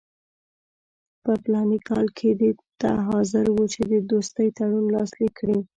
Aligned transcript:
په 1.23 1.31
فلاني 1.43 1.79
کال 1.89 2.07
کې 2.17 2.29
دې 2.39 2.51
ته 2.81 2.91
حاضر 3.07 3.45
وو 3.51 3.63
چې 3.73 3.81
د 3.91 3.93
دوستۍ 4.11 4.47
تړون 4.57 4.85
لاسلیک 4.95 5.33
کړي. 5.39 5.59